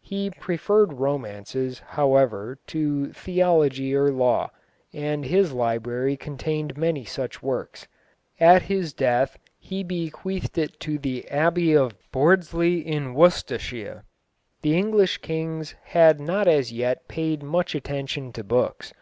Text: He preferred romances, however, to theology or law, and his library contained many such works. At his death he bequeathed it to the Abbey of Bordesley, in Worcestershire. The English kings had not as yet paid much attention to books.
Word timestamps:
He 0.00 0.30
preferred 0.30 0.94
romances, 0.94 1.80
however, 1.88 2.56
to 2.68 3.12
theology 3.12 3.94
or 3.94 4.10
law, 4.10 4.50
and 4.94 5.26
his 5.26 5.52
library 5.52 6.16
contained 6.16 6.78
many 6.78 7.04
such 7.04 7.42
works. 7.42 7.86
At 8.40 8.62
his 8.62 8.94
death 8.94 9.36
he 9.58 9.84
bequeathed 9.84 10.56
it 10.56 10.80
to 10.80 10.96
the 10.96 11.28
Abbey 11.28 11.74
of 11.76 11.96
Bordesley, 12.12 12.82
in 12.82 13.12
Worcestershire. 13.12 14.04
The 14.62 14.74
English 14.74 15.18
kings 15.18 15.74
had 15.84 16.18
not 16.18 16.48
as 16.48 16.72
yet 16.72 17.06
paid 17.06 17.42
much 17.42 17.74
attention 17.74 18.32
to 18.32 18.42
books. 18.42 18.94